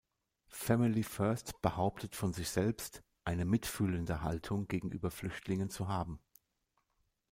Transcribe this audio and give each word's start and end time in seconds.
Family 0.49 1.03
First 1.03 1.61
behauptet 1.61 2.15
von 2.15 2.33
sich 2.33 2.49
selbst 2.49 3.03
eine 3.23 3.45
„mitfühlende“ 3.45 4.23
Haltung 4.23 4.67
gegenüber 4.67 5.11
Flüchtlingen 5.11 5.69
zu 5.69 5.89
haben. 5.89 6.19